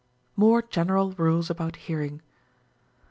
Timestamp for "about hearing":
1.51-2.23